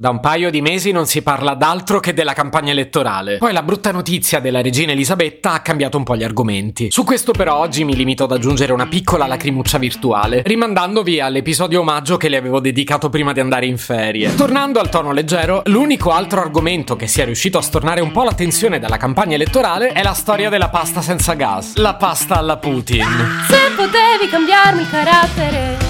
Da 0.00 0.08
un 0.08 0.20
paio 0.20 0.50
di 0.50 0.62
mesi 0.62 0.92
non 0.92 1.04
si 1.04 1.20
parla 1.20 1.52
d'altro 1.52 2.00
che 2.00 2.14
della 2.14 2.32
campagna 2.32 2.70
elettorale. 2.70 3.36
Poi 3.36 3.52
la 3.52 3.62
brutta 3.62 3.92
notizia 3.92 4.40
della 4.40 4.62
regina 4.62 4.92
Elisabetta 4.92 5.52
ha 5.52 5.60
cambiato 5.60 5.98
un 5.98 6.04
po' 6.04 6.16
gli 6.16 6.24
argomenti. 6.24 6.90
Su 6.90 7.04
questo 7.04 7.32
però 7.32 7.56
oggi 7.56 7.84
mi 7.84 7.94
limito 7.94 8.24
ad 8.24 8.32
aggiungere 8.32 8.72
una 8.72 8.86
piccola 8.86 9.26
lacrimuccia 9.26 9.76
virtuale, 9.76 10.40
rimandandovi 10.42 11.20
all'episodio 11.20 11.80
omaggio 11.80 12.16
che 12.16 12.30
le 12.30 12.38
avevo 12.38 12.60
dedicato 12.60 13.10
prima 13.10 13.34
di 13.34 13.40
andare 13.40 13.66
in 13.66 13.76
ferie. 13.76 14.34
Tornando 14.34 14.80
al 14.80 14.88
tono 14.88 15.12
leggero, 15.12 15.60
l'unico 15.66 16.12
altro 16.12 16.40
argomento 16.40 16.96
che 16.96 17.06
sia 17.06 17.26
riuscito 17.26 17.58
a 17.58 17.60
stornare 17.60 18.00
un 18.00 18.10
po' 18.10 18.24
l'attenzione 18.24 18.78
dalla 18.78 18.96
campagna 18.96 19.34
elettorale 19.34 19.92
è 19.92 20.02
la 20.02 20.14
storia 20.14 20.48
della 20.48 20.70
pasta 20.70 21.02
senza 21.02 21.34
gas. 21.34 21.76
La 21.76 21.96
pasta 21.96 22.38
alla 22.38 22.56
Putin. 22.56 23.04
Se 23.46 23.70
potevi 23.76 24.30
cambiarmi 24.30 24.88
carattere, 24.88 25.89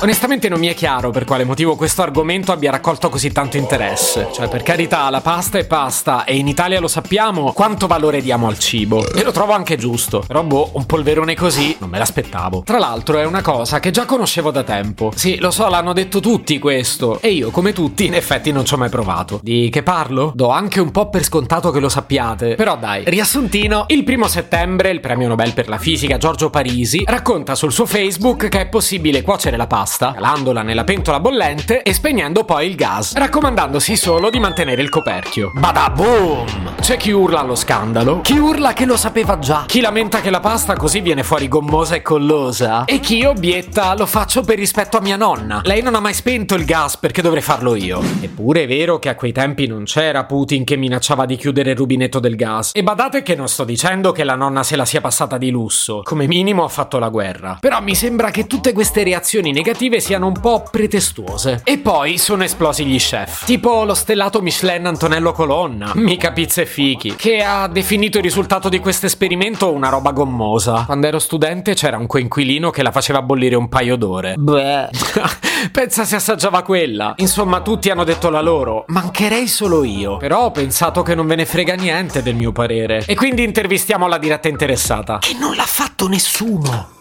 Onestamente 0.00 0.48
non 0.48 0.60
mi 0.60 0.68
è 0.68 0.74
chiaro 0.74 1.10
per 1.10 1.24
quale 1.24 1.42
motivo 1.42 1.74
questo 1.74 2.02
argomento 2.02 2.52
abbia 2.52 2.70
raccolto 2.70 3.08
così 3.08 3.32
tanto 3.32 3.56
interesse. 3.56 4.28
Cioè, 4.32 4.48
per 4.48 4.62
carità, 4.62 5.10
la 5.10 5.20
pasta 5.20 5.58
è 5.58 5.66
pasta 5.66 6.24
e 6.24 6.36
in 6.36 6.46
Italia 6.46 6.78
lo 6.78 6.86
sappiamo 6.86 7.52
quanto 7.52 7.88
valore 7.88 8.20
diamo 8.20 8.46
al 8.46 8.60
cibo. 8.60 9.04
E 9.12 9.24
lo 9.24 9.32
trovo 9.32 9.54
anche 9.54 9.76
giusto. 9.76 10.22
Però 10.24 10.44
boh, 10.44 10.70
un 10.74 10.86
polverone 10.86 11.34
così 11.34 11.76
non 11.80 11.90
me 11.90 11.98
l'aspettavo. 11.98 12.62
Tra 12.64 12.78
l'altro 12.78 13.18
è 13.18 13.24
una 13.24 13.42
cosa 13.42 13.80
che 13.80 13.90
già 13.90 14.04
conoscevo 14.04 14.52
da 14.52 14.62
tempo. 14.62 15.10
Sì, 15.16 15.38
lo 15.38 15.50
so, 15.50 15.68
l'hanno 15.68 15.92
detto 15.92 16.20
tutti 16.20 16.60
questo. 16.60 17.20
E 17.20 17.30
io, 17.30 17.50
come 17.50 17.72
tutti, 17.72 18.06
in 18.06 18.14
effetti 18.14 18.52
non 18.52 18.64
ci 18.64 18.74
ho 18.74 18.76
mai 18.76 18.90
provato. 18.90 19.40
Di 19.42 19.68
che 19.68 19.82
parlo? 19.82 20.30
Do 20.32 20.50
anche 20.50 20.78
un 20.78 20.92
po' 20.92 21.08
per 21.10 21.24
scontato 21.24 21.72
che 21.72 21.80
lo 21.80 21.88
sappiate. 21.88 22.54
Però 22.54 22.76
dai, 22.76 23.02
riassuntino, 23.04 23.86
il 23.88 24.04
primo 24.04 24.28
settembre 24.28 24.90
il 24.90 25.00
premio 25.00 25.26
Nobel 25.26 25.54
per 25.54 25.68
la 25.68 25.78
fisica 25.78 26.18
Giorgio 26.18 26.50
Parisi 26.50 27.02
racconta 27.04 27.56
sul 27.56 27.72
suo 27.72 27.84
Facebook 27.84 28.48
che 28.48 28.60
è 28.60 28.68
possibile 28.68 29.22
cuocere 29.22 29.56
la 29.56 29.66
pasta 29.66 29.86
pasta, 29.88 30.12
calandola 30.12 30.60
nella 30.60 30.84
pentola 30.84 31.18
bollente 31.18 31.80
e 31.80 31.94
spegnendo 31.94 32.44
poi 32.44 32.68
il 32.68 32.74
gas, 32.74 33.14
raccomandandosi 33.14 33.96
solo 33.96 34.28
di 34.28 34.38
mantenere 34.38 34.82
il 34.82 34.90
coperchio. 34.90 35.50
Badaboom! 35.54 36.74
C'è 36.78 36.98
chi 36.98 37.10
urla 37.10 37.40
allo 37.40 37.54
scandalo, 37.54 38.20
chi 38.20 38.36
urla 38.36 38.74
che 38.74 38.84
lo 38.84 38.98
sapeva 38.98 39.38
già, 39.38 39.64
chi 39.66 39.80
lamenta 39.80 40.20
che 40.20 40.28
la 40.28 40.40
pasta 40.40 40.74
così 40.74 41.00
viene 41.00 41.22
fuori 41.22 41.48
gommosa 41.48 41.94
e 41.94 42.02
collosa, 42.02 42.84
e 42.84 43.00
chi 43.00 43.24
obietta 43.24 43.94
lo 43.94 44.04
faccio 44.04 44.42
per 44.42 44.58
rispetto 44.58 44.98
a 44.98 45.00
mia 45.00 45.16
nonna. 45.16 45.62
Lei 45.64 45.80
non 45.80 45.94
ha 45.94 46.00
mai 46.00 46.12
spento 46.12 46.54
il 46.54 46.66
gas 46.66 46.98
perché 46.98 47.22
dovrei 47.22 47.42
farlo 47.42 47.74
io. 47.74 48.02
Eppure 48.20 48.64
è 48.64 48.66
vero 48.66 48.98
che 48.98 49.08
a 49.08 49.14
quei 49.14 49.32
tempi 49.32 49.66
non 49.66 49.84
c'era 49.84 50.24
Putin 50.24 50.64
che 50.64 50.76
minacciava 50.76 51.24
di 51.24 51.36
chiudere 51.36 51.70
il 51.70 51.76
rubinetto 51.76 52.20
del 52.20 52.36
gas. 52.36 52.72
E 52.74 52.82
badate 52.82 53.22
che 53.22 53.34
non 53.34 53.48
sto 53.48 53.64
dicendo 53.64 54.12
che 54.12 54.24
la 54.24 54.34
nonna 54.34 54.62
se 54.62 54.76
la 54.76 54.84
sia 54.84 55.00
passata 55.00 55.38
di 55.38 55.50
lusso, 55.50 56.02
come 56.04 56.26
minimo 56.26 56.64
ha 56.64 56.68
fatto 56.68 56.98
la 56.98 57.08
guerra. 57.08 57.56
Però 57.58 57.80
mi 57.80 57.94
sembra 57.94 58.30
che 58.30 58.46
tutte 58.46 58.72
queste 58.72 59.02
reazioni 59.02 59.50
negative 59.50 59.76
negative 59.78 60.00
siano 60.00 60.26
un 60.26 60.40
po' 60.40 60.64
pretestuose. 60.68 61.60
E 61.62 61.78
poi 61.78 62.18
sono 62.18 62.42
esplosi 62.42 62.84
gli 62.84 62.98
chef, 62.98 63.44
tipo 63.44 63.84
lo 63.84 63.94
stellato 63.94 64.42
Michelin 64.42 64.86
Antonello 64.86 65.30
Colonna, 65.32 65.92
mica 65.94 66.32
pizza 66.32 66.62
e 66.62 66.66
fichi, 66.66 67.14
che 67.14 67.42
ha 67.42 67.68
definito 67.68 68.18
il 68.18 68.24
risultato 68.24 68.68
di 68.68 68.80
questo 68.80 69.06
esperimento 69.06 69.70
una 69.72 69.88
roba 69.88 70.10
gommosa. 70.10 70.82
Quando 70.84 71.06
ero 71.06 71.20
studente 71.20 71.74
c'era 71.74 71.96
un 71.96 72.06
coinquilino 72.06 72.70
che 72.70 72.82
la 72.82 72.90
faceva 72.90 73.22
bollire 73.22 73.54
un 73.54 73.68
paio 73.68 73.96
d'ore. 73.96 74.34
Beh. 74.36 74.88
Pensa 75.70 76.04
se 76.04 76.16
assaggiava 76.16 76.62
quella. 76.62 77.14
Insomma, 77.18 77.60
tutti 77.60 77.90
hanno 77.90 78.04
detto 78.04 78.30
la 78.30 78.40
loro. 78.40 78.84
Mancherei 78.88 79.46
solo 79.46 79.84
io. 79.84 80.16
Però 80.16 80.46
ho 80.46 80.50
pensato 80.50 81.02
che 81.02 81.14
non 81.14 81.26
ve 81.26 81.36
ne 81.36 81.46
frega 81.46 81.74
niente 81.74 82.22
del 82.22 82.34
mio 82.34 82.52
parere. 82.52 83.04
E 83.06 83.14
quindi 83.14 83.44
intervistiamo 83.44 84.08
la 84.08 84.18
diretta 84.18 84.48
interessata. 84.48 85.18
Che 85.18 85.36
non 85.38 85.54
l'ha 85.54 85.66
fatto 85.66 86.08
nessuno. 86.08 86.96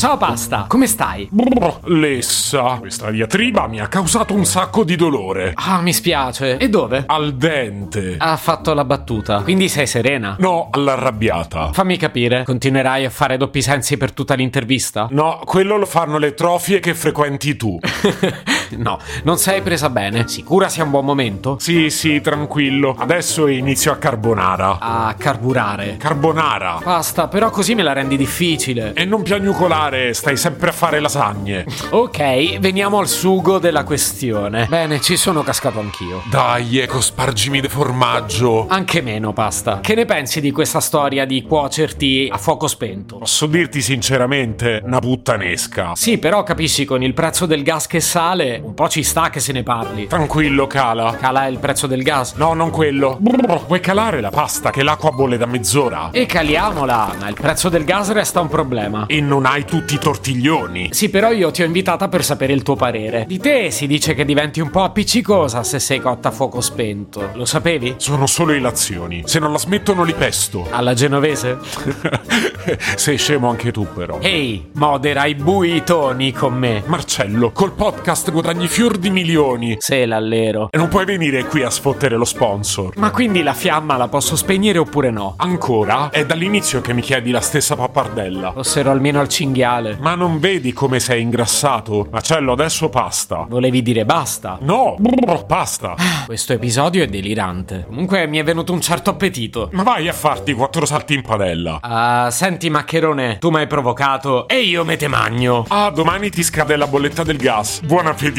Ciao 0.00 0.16
pasta, 0.16 0.64
come 0.66 0.86
stai? 0.86 1.28
Brr, 1.30 1.80
Lessa, 1.90 2.78
questa 2.80 3.10
diatriba 3.10 3.66
mi 3.66 3.80
ha 3.80 3.88
causato 3.88 4.32
un 4.32 4.46
sacco 4.46 4.82
di 4.82 4.96
dolore. 4.96 5.52
Ah, 5.56 5.82
mi 5.82 5.92
spiace. 5.92 6.56
E 6.56 6.70
dove? 6.70 7.04
Al 7.04 7.34
dente. 7.34 8.14
Ha 8.16 8.38
fatto 8.38 8.72
la 8.72 8.86
battuta. 8.86 9.42
Quindi 9.42 9.68
sei 9.68 9.86
serena? 9.86 10.36
No, 10.38 10.68
all'arrabbiata. 10.70 11.74
Fammi 11.74 11.98
capire, 11.98 12.44
continuerai 12.44 13.04
a 13.04 13.10
fare 13.10 13.36
doppi 13.36 13.60
sensi 13.60 13.98
per 13.98 14.12
tutta 14.12 14.32
l'intervista? 14.32 15.06
No, 15.10 15.42
quello 15.44 15.76
lo 15.76 15.84
fanno 15.84 16.16
le 16.16 16.32
trofie 16.32 16.80
che 16.80 16.94
frequenti 16.94 17.56
tu. 17.56 17.78
no, 18.78 18.98
non 19.24 19.38
sei 19.38 19.62
presa 19.62 19.90
bene. 19.90 20.28
Sicura 20.28 20.68
sia 20.68 20.84
un 20.84 20.90
buon 20.90 21.04
momento? 21.04 21.56
Sì, 21.58 21.90
sì, 21.90 22.20
tranquillo. 22.20 22.94
Adesso 22.96 23.46
inizio 23.46 23.92
a 23.92 23.96
carbonara. 23.96 24.78
A 24.78 25.14
carburare. 25.18 25.96
Carbonara. 25.96 26.80
Basta, 26.82 27.28
però 27.28 27.50
così 27.50 27.74
me 27.74 27.82
la 27.82 27.92
rendi 27.92 28.16
difficile. 28.16 28.92
E 28.94 29.04
non 29.04 29.22
piagnucolare 29.22 30.14
stai 30.14 30.36
sempre 30.36 30.70
a 30.70 30.72
fare 30.72 31.00
lasagne. 31.00 31.66
Ok, 31.90 32.58
veniamo 32.58 32.98
al 32.98 33.08
sugo 33.08 33.58
della 33.58 33.84
questione. 33.84 34.66
Bene, 34.68 35.00
ci 35.00 35.16
sono 35.16 35.42
cascato 35.42 35.80
anch'io. 35.80 36.22
Dai, 36.30 36.78
ecco, 36.78 37.00
spargimi 37.00 37.60
di 37.60 37.68
formaggio. 37.68 38.66
Anche 38.68 39.00
meno, 39.02 39.32
pasta. 39.32 39.80
Che 39.80 39.94
ne 39.94 40.04
pensi 40.04 40.40
di 40.40 40.50
questa 40.50 40.80
storia 40.80 41.24
di 41.24 41.42
cuocerti 41.42 42.28
a 42.30 42.38
fuoco 42.38 42.66
spento? 42.66 43.18
Posso 43.18 43.46
dirti 43.46 43.80
sinceramente, 43.80 44.80
una 44.84 44.98
puttanesca. 44.98 45.92
Sì, 45.94 46.18
però 46.18 46.42
capisci, 46.42 46.84
con 46.84 47.02
il 47.02 47.14
prezzo 47.14 47.46
del 47.46 47.62
gas 47.62 47.86
che 47.86 48.00
sale, 48.00 48.59
un 48.62 48.74
po' 48.74 48.88
ci 48.88 49.02
sta 49.02 49.30
che 49.30 49.40
se 49.40 49.52
ne 49.52 49.62
parli. 49.62 50.06
Tranquillo, 50.06 50.66
cala. 50.66 51.16
Cala 51.18 51.46
il 51.46 51.58
prezzo 51.58 51.86
del 51.86 52.02
gas? 52.02 52.34
No, 52.34 52.54
non 52.54 52.70
quello. 52.70 53.16
Brr, 53.18 53.66
vuoi 53.66 53.80
calare 53.80 54.20
la 54.20 54.30
pasta 54.30 54.70
che 54.70 54.82
l'acqua 54.82 55.10
bolle 55.10 55.36
da 55.36 55.46
mezz'ora? 55.46 56.10
E 56.12 56.26
caliamola, 56.26 57.16
ma 57.18 57.28
il 57.28 57.34
prezzo 57.34 57.68
del 57.68 57.84
gas 57.84 58.12
resta 58.12 58.40
un 58.40 58.48
problema. 58.48 59.06
E 59.06 59.20
non 59.20 59.46
hai 59.46 59.64
tu 59.64 59.80
tutti 59.80 59.94
i 59.94 59.98
tortiglioni. 59.98 60.90
Sì, 60.92 61.08
però 61.08 61.32
io 61.32 61.50
ti 61.50 61.62
ho 61.62 61.64
invitata 61.64 62.08
per 62.08 62.22
sapere 62.22 62.52
il 62.52 62.62
tuo 62.62 62.76
parere. 62.76 63.24
Di 63.26 63.38
te 63.38 63.70
si 63.70 63.86
dice 63.86 64.12
che 64.12 64.26
diventi 64.26 64.60
un 64.60 64.68
po' 64.68 64.82
appiccicosa 64.82 65.62
se 65.62 65.78
sei 65.78 66.00
cotta 66.00 66.28
a 66.28 66.30
fuoco 66.32 66.60
spento. 66.60 67.30
Lo 67.32 67.46
sapevi? 67.46 67.94
Sono 67.96 68.26
solo 68.26 68.52
ilazioni. 68.52 69.22
Se 69.24 69.38
non 69.38 69.52
la 69.52 69.58
smettono 69.58 70.02
li 70.02 70.12
pesto. 70.12 70.66
Alla 70.70 70.92
genovese? 70.92 71.58
sei 72.96 73.16
scemo 73.16 73.48
anche 73.48 73.72
tu, 73.72 73.86
però. 73.94 74.18
Ehi, 74.20 74.68
modera 74.74 75.24
i 75.24 75.34
bui 75.34 75.82
toni 75.82 76.30
con 76.32 76.52
me. 76.52 76.82
Marcello, 76.84 77.50
col 77.50 77.72
podcast 77.72 78.30
guadagni 78.50 78.66
fior 78.66 78.98
di 78.98 79.10
milioni. 79.10 79.76
Sei 79.78 80.06
l'allero. 80.06 80.68
E 80.72 80.76
non 80.76 80.88
puoi 80.88 81.04
venire 81.04 81.44
qui 81.44 81.62
a 81.62 81.70
sfottere 81.70 82.16
lo 82.16 82.24
sponsor. 82.24 82.96
Ma 82.96 83.12
quindi 83.12 83.44
la 83.44 83.54
fiamma 83.54 83.96
la 83.96 84.08
posso 84.08 84.34
spegnere 84.34 84.78
oppure 84.78 85.10
no? 85.10 85.34
Ancora? 85.36 86.10
È 86.10 86.26
dall'inizio 86.26 86.80
che 86.80 86.92
mi 86.92 87.00
chiedi 87.00 87.30
la 87.30 87.40
stessa 87.40 87.76
pappardella. 87.76 88.52
Fosserò 88.52 88.90
almeno 88.90 89.20
al 89.20 89.28
cinghiale. 89.28 89.98
Ma 90.00 90.16
non 90.16 90.40
vedi 90.40 90.72
come 90.72 90.98
sei 90.98 91.22
ingrassato? 91.22 92.08
Macello, 92.10 92.52
adesso 92.52 92.88
pasta. 92.88 93.46
Volevi 93.48 93.82
dire 93.82 94.04
basta? 94.04 94.58
No, 94.62 94.96
brr, 94.98 95.46
pasta. 95.46 95.94
Questo 96.26 96.52
episodio 96.52 97.04
è 97.04 97.06
delirante. 97.06 97.84
Comunque 97.86 98.26
mi 98.26 98.38
è 98.38 98.42
venuto 98.42 98.72
un 98.72 98.80
certo 98.80 99.10
appetito. 99.10 99.68
Ma 99.72 99.84
vai 99.84 100.08
a 100.08 100.12
farti 100.12 100.54
quattro 100.54 100.86
salti 100.86 101.14
in 101.14 101.22
padella. 101.22 101.78
Uh, 101.80 102.30
senti, 102.30 102.68
maccherone, 102.68 103.38
tu 103.38 103.50
mi 103.50 103.58
hai 103.58 103.68
provocato 103.68 104.48
e 104.48 104.62
io 104.62 104.84
me 104.84 104.96
te 104.96 105.06
magno. 105.06 105.64
Ah, 105.68 105.90
domani 105.90 106.30
ti 106.30 106.42
scade 106.42 106.74
la 106.74 106.88
bolletta 106.88 107.22
del 107.22 107.36
gas. 107.36 107.82
Buon 107.82 108.08
appetito, 108.08 108.38